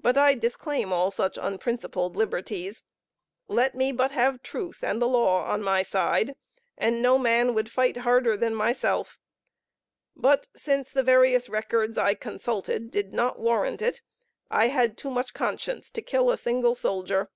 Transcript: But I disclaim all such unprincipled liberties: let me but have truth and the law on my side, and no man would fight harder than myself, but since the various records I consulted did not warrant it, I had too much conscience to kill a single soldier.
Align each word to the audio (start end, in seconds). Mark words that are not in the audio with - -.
But 0.00 0.16
I 0.16 0.34
disclaim 0.36 0.90
all 0.90 1.10
such 1.10 1.36
unprincipled 1.38 2.16
liberties: 2.16 2.82
let 3.46 3.74
me 3.74 3.92
but 3.92 4.10
have 4.10 4.42
truth 4.42 4.82
and 4.82 5.02
the 5.02 5.06
law 5.06 5.44
on 5.44 5.60
my 5.62 5.82
side, 5.82 6.34
and 6.78 7.02
no 7.02 7.18
man 7.18 7.52
would 7.52 7.70
fight 7.70 7.98
harder 7.98 8.38
than 8.38 8.54
myself, 8.54 9.18
but 10.16 10.48
since 10.56 10.92
the 10.92 11.02
various 11.02 11.50
records 11.50 11.98
I 11.98 12.14
consulted 12.14 12.90
did 12.90 13.12
not 13.12 13.38
warrant 13.38 13.82
it, 13.82 14.00
I 14.50 14.68
had 14.68 14.96
too 14.96 15.10
much 15.10 15.34
conscience 15.34 15.90
to 15.90 16.00
kill 16.00 16.30
a 16.30 16.38
single 16.38 16.74
soldier. 16.74 17.28